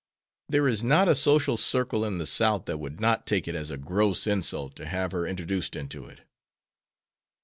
There 0.49 0.67
is 0.67 0.83
not 0.83 1.07
a 1.07 1.13
social 1.13 1.57
circle 1.57 2.03
in 2.03 2.17
the 2.17 2.25
South 2.25 2.65
that 2.65 2.79
would 2.79 2.99
not 2.99 3.27
take 3.27 3.47
it 3.47 3.53
as 3.53 3.69
a 3.69 3.77
gross 3.77 4.25
insult 4.25 4.75
to 4.77 4.87
have 4.87 5.11
her 5.11 5.27
introduced 5.27 5.75
into 5.75 6.05
it." 6.07 6.21